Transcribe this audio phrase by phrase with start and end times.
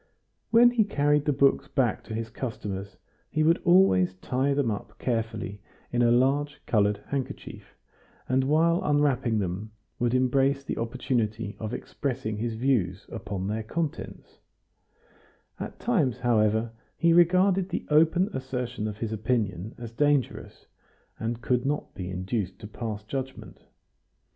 [0.49, 2.97] When he carried the books back to his customers,
[3.29, 7.77] he would always tie them up carefully in a large colored handkerchief,
[8.27, 9.69] and, while unwrapping them,
[9.99, 14.39] would embrace the opportunity of expressing his views upon their contents;
[15.59, 20.65] at times, however, he regarded the open assertion of his opinion as dangerous,
[21.19, 23.67] and could not be induced to pass judgment.